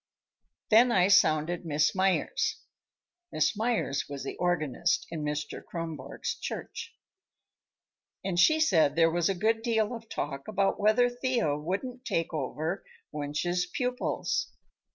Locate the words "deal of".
9.61-10.09